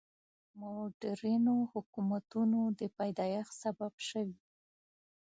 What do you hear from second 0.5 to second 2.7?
مډرنو حکومتونو